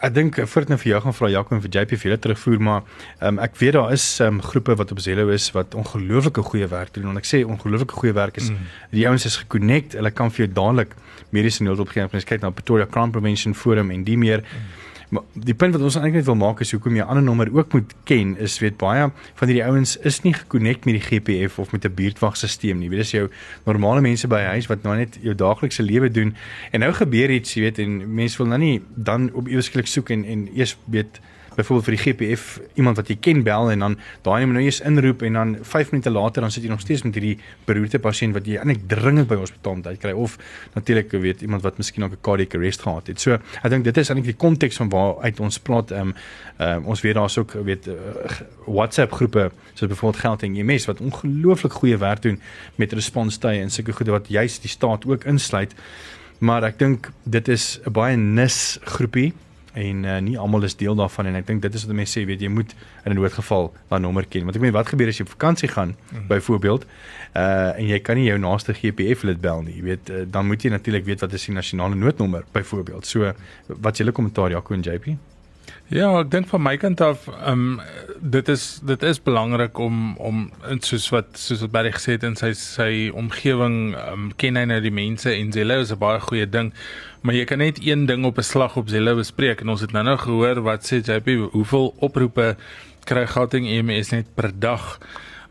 [0.00, 2.62] Ek dink voordat nou vir jou gaan vra Jaco en vir JP vir hulle terugvoer,
[2.68, 2.82] maar
[3.20, 6.94] um, ek weet daar is um, groepe wat op Zello is wat ongelooflike goeie werk
[6.96, 7.10] doen.
[7.12, 8.70] En ek sê ongelooflike goeie werk is mm.
[8.96, 9.98] die ouens is gekonnekt.
[10.00, 10.96] Hulle kan vir jou dadelik
[11.36, 12.08] mediese noodhulp gee.
[12.08, 14.46] Ons kyk na Pretoria Crime Prevention Forum en die meer.
[14.46, 14.81] Mm.
[15.12, 17.72] Maar die punt wat ons eintlik wil maak is hoekom jy 'n ander nommer ook
[17.76, 21.72] moet ken is weet baie van hierdie ouens is nie gekonnekt met die GPF of
[21.72, 22.88] met 'n buurtwagstelsel nie.
[22.88, 23.28] Weet dis jou
[23.64, 26.34] normale mense by huis wat nou net jou daaglikse lewe doen
[26.70, 30.10] en nou gebeur iets, jy weet en mense wil nou nie dan op ewesklik soek
[30.10, 31.20] en en eers weet
[31.56, 35.22] byvoorbeeld vir die GPF iemand wat jy ken bel en dan daai nou eers inroep
[35.22, 38.46] en dan 5 minute later dan sit jy nog steeds met hierdie beroerte pasiënt wat
[38.46, 40.38] jy eintlik dringend by hospitaal moet uitkry of
[40.74, 43.20] natuurlik weet iemand wat miskien ook 'n cardiac arrest gehad het.
[43.20, 45.90] So ek dink dit is eintlik die konteks van waar uit ons praat.
[45.90, 46.14] Ehm um,
[46.58, 47.94] um, ons weet daar's ook weet uh,
[48.66, 52.40] WhatsApp groepe soos byvoorbeeld Gauteng EMS wat ongelooflik goeie werk doen
[52.76, 55.74] met response tye en sulke goede wat juist die staat ook insluit.
[56.38, 59.32] Maar ek dink dit is 'n baie nis groepie
[59.72, 62.24] en uh, nie almal is deel daarvan en ek dink dit is wat mense sê
[62.28, 65.18] weet jy moet in 'n noodgeval daai nommer ken want ek meen wat gebeur as
[65.18, 66.28] jy op vakansie gaan mm.
[66.28, 66.86] byvoorbeeld
[67.34, 70.46] uh en jy kan nie jou naaste GPF lid bel nie jy weet uh, dan
[70.46, 73.32] moet jy natuurlik weet wat is die nasionale noodnommer byvoorbeeld so
[73.68, 75.16] wat is julle kommentaar Jaco en JP
[75.92, 77.80] Ja, ek dink van my kant af, ehm um,
[78.32, 80.46] dit is dit is belangrik om om
[80.80, 84.62] soos wat soos wat Barry gesê het in sy sy omgewing ehm um, ken hy
[84.70, 86.72] nou die mense en Zello is 'n baie goeie ding.
[87.22, 89.92] Maar jy kan net een ding op 'n slag op Zello bespreek en ons het
[89.92, 92.56] nou-nou gehoor wat sê JP hoeveel oproepe
[93.04, 94.98] kry Gauteng EMS net per dag.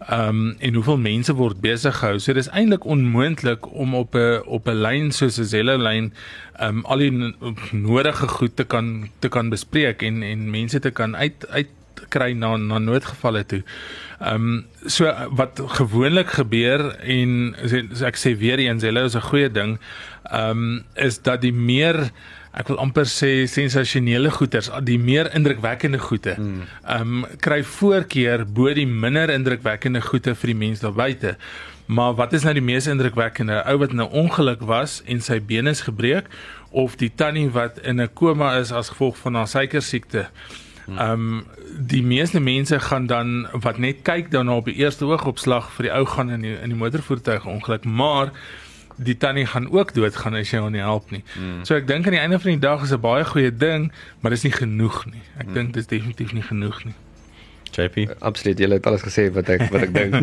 [0.10, 2.20] Ehm um, en hoeveel mense word besig gehou.
[2.20, 6.14] So dis eintlik onmoontlik om op 'n op 'n lyn soos 'n Zello lyn
[6.60, 7.36] ehm um, al die
[7.72, 11.68] nodige goed te kan te kan bespreek en en mense te kan uit uit
[12.10, 13.64] kry na na noodgevalle toe.
[14.20, 15.06] Ehm um, so
[15.38, 19.80] wat gewoonlik gebeur en so ek sê weer eens Zello is 'n goeie ding
[20.32, 22.12] ehm um, is dat die meer
[22.52, 26.36] ek wil amper sê sensasionele goeters, die meer indrukwekkende goede.
[26.36, 26.64] Hmm.
[26.86, 31.38] Ehm um, kry voorkeur bo die minder indrukwekkende goede vir die mense daar buite.
[31.92, 33.64] Maar wat is nou die mees indrukwekkende?
[33.68, 36.28] Ou wat nou ongeluk was en sy bene is gebreek
[36.72, 40.30] of die tannie wat in 'n koma is as gevolg van haar suikersiekte.
[40.98, 41.44] Ehm um,
[41.88, 45.94] die meeste mense gaan dan wat net kyk daarna op die eerste oogopslag vir die
[45.94, 48.32] ou gaan in die in die motorvoertuig ongeluk, maar
[48.96, 51.24] die tannie gaan ook doodgaan as jy hom nie help nie.
[51.40, 51.64] Mm.
[51.66, 54.32] So ek dink aan die einde van die dag is 'n baie goeie ding, maar
[54.32, 55.24] dis nie genoeg nie.
[55.38, 55.54] Ek mm.
[55.54, 56.96] dink dis definitief nie genoeg nie.
[57.76, 58.60] JP, absoluut.
[58.60, 60.16] Jy het alles gesê wat ek wat ek dink.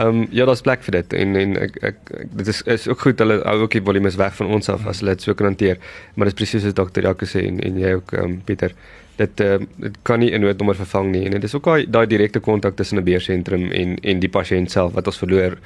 [0.00, 2.88] Ehm um, ja, daar's plek vir dit en en ek ek, ek dit is is
[2.88, 5.34] ook goed hulle hou ook die volume weg van ons af as hulle dit so
[5.34, 5.80] kan hanteer.
[6.14, 8.76] Maar dit is presies soos dokter Jacques sê en en jy ook ehm um, Pieter
[9.16, 12.40] dit uh, dit kan nie 'n noodnommer vervang nie en dit is ook daai direkte
[12.40, 15.58] kontak tussen 'n beersentrum en en die pasiënt self wat ons verloor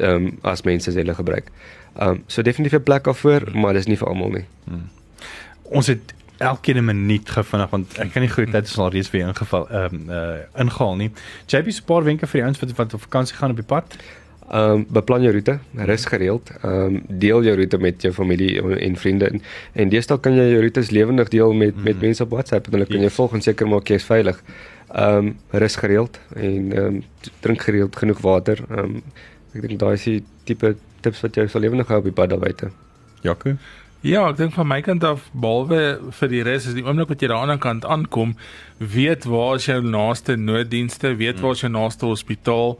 [0.00, 1.50] ehm um, as mense se hulle gebruik.
[1.98, 4.44] Ehm um, so definitief 'n plek daarvoor, maar dis nie vir almal nie.
[4.64, 4.88] Hmm.
[5.62, 6.14] Ons het
[6.44, 9.94] elkeen 'n minuut gevinnig want ek kan nie goed tyd sal reeds weer ingeval ehm
[9.94, 11.10] um, uh ingehaal nie.
[11.46, 13.96] JP se paar wenke vir die ouens wat wat op vakansie gaan op die pad.
[14.50, 16.50] Ehm um, beplan jou roete, rus gereeld.
[16.62, 20.48] Ehm um, deel jou roete met jou familie en vriende en, en deesdae kan jy
[20.50, 23.42] jou roetes lewendig deel met met mense op WhatsApp en hulle kan jou volg en
[23.42, 24.42] seker maak jy is veilig.
[24.94, 27.02] Ehm um, rus gereeld en ehm um,
[27.40, 28.60] drink gereeld genoeg water.
[28.70, 29.02] Ehm um,
[29.54, 32.30] ek dink daai is die tipe tips wat jou sal lewendig hou op die pad
[32.30, 32.70] daar buite.
[33.22, 33.56] Jaco.
[34.04, 35.78] Ja, ek dink van my kant af behalwe
[36.12, 38.34] vir die res is die oomblik wat jy daar aan die kant aankom,
[38.76, 42.76] weet waar is jou naaste nooddienste, weet waar is jou naaste hospitaal,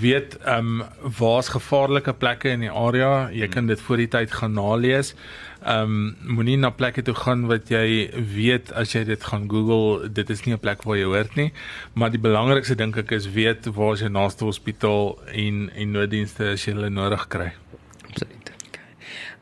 [0.00, 3.28] weet ehm um, waar's gevaarlike plekke in die area.
[3.28, 5.12] Jy kan dit voor die tyd gaan nalees.
[5.60, 10.08] Ehm um, moenie na plekke toe gaan wat jy weet as jy dit gaan Google,
[10.08, 11.52] dit is nie 'n plek waar jy hoort nie.
[11.92, 16.56] Maar die belangrikste dink ek is weet waar is jou naaste hospitaal en en nooddienste
[16.56, 17.52] as jy hulle nodig kry.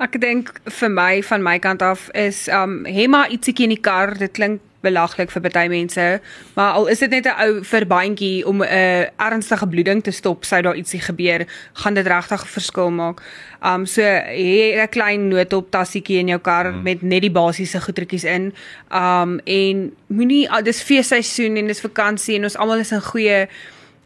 [0.02, 0.48] Ek dink
[0.80, 4.16] vir my van my kant af is um hema ietsiekie in die kar.
[4.18, 6.04] Dit klink belaglik vir baie mense,
[6.56, 10.44] maar al is dit net 'n ou verbandjie om 'n uh, ernstige bloeding te stop,
[10.44, 13.22] sou daar ietsie gebeur, gaan dit regtig 'n verskil maak.
[13.62, 16.82] Um so hê 'n klein noodop tassietjie in jou kar mm.
[16.82, 18.52] met net die basiese goedertjies in.
[18.90, 23.48] Um en moenie dis feesseisoen en dis vakansie en ons almal is in goeie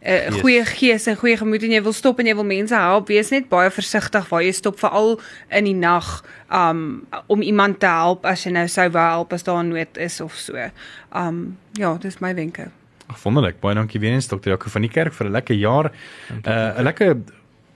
[0.07, 2.75] 'n uh, goeie gees en goeie gemoed en jy wil stop en jy wil mense
[2.75, 5.19] help, wees net baie versigtig waar jy stop veral
[5.51, 9.43] in die nag um om iemand te help as jy nou sou wou help as
[9.43, 10.69] daar 'n nood is of so.
[11.11, 12.71] Um ja, dis my wenke.
[13.23, 13.59] Wonderlik.
[13.59, 15.91] Baie dankie weer eens dokter Jaco van die kerk vir 'n lekker jaar.
[16.31, 17.17] 'n uh, lekker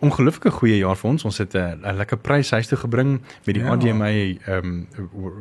[0.01, 1.25] ongelooflike goeie jaar vir ons.
[1.25, 3.71] Ons het 'n uh, lekker prys huis toe gebring met die ja.
[3.71, 4.09] ADMA
[4.57, 4.87] um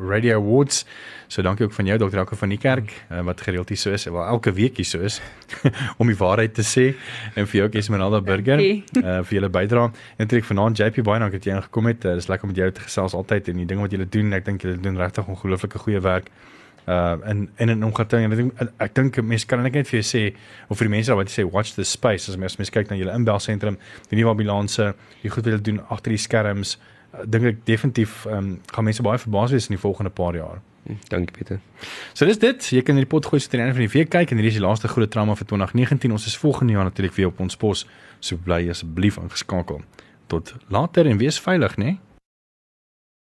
[0.09, 0.85] Radio Awards.
[1.29, 2.17] So dankie ook van jou Dr.
[2.17, 4.99] Jaco van die kerk uh, wat gereeld hier so is, wel elke week hier so
[5.01, 5.21] is
[6.01, 6.95] om die waarheid te sê
[7.35, 9.85] en vir jou Esmeralda Burger uh, vir julle bydrae.
[9.85, 12.05] En natuurlik vanaand JP baie dankie dat jy ingekom het.
[12.05, 14.33] Uh, dis lekker om met jou te gesels altyd en die dinge wat jy doen.
[14.33, 16.31] Ek dink jy doen regtig ongelooflike goeie werk
[16.87, 20.07] uh en en in omgeting en ek dink ek dink mense kan net vir jou
[20.07, 20.23] sê
[20.69, 23.15] of vir die mense wat sê watch the space as mense mens kyk na julle
[23.15, 23.77] inbelsentrum
[24.09, 28.25] die nuwe ambulanse die goed wat julle doen agter die skerms uh, dink ek definitief
[28.27, 30.61] um gaan mense baie verbaas wees in die volgende paar jaar.
[30.87, 31.61] Hm, dankie Pieter.
[32.15, 32.71] So dis dit.
[32.73, 34.55] Jy kan hierdie pot gooi so teen die einde van die week kyk en hierdie
[34.55, 36.15] is die laaste groot trauma vir 2019.
[36.17, 37.85] Ons is volgende jaar natuurlik weer op ons pos.
[38.21, 39.83] So bly asseblief ingeskakel.
[40.33, 41.85] Tot later en wees veilig, né?
[41.85, 42.10] Nee?